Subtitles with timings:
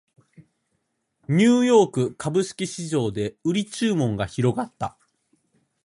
[1.29, 4.97] ニューヨーク株式市場で売り注文が広がった